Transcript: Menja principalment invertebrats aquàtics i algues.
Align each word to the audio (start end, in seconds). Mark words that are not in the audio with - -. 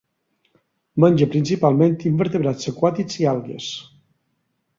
Menja 1.03 1.27
principalment 1.35 1.93
invertebrats 2.11 2.71
aquàtics 2.73 3.21
i 3.25 3.29
algues. 3.35 3.71